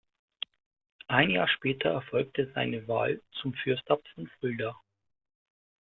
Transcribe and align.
Ein 1.09 1.29
Jahr 1.29 1.47
später 1.47 1.91
erfolgte 1.91 2.51
seine 2.55 2.87
Wahl 2.87 3.21
zum 3.39 3.53
Fürstabt 3.53 4.09
von 4.15 4.27
Fulda. 4.39 4.75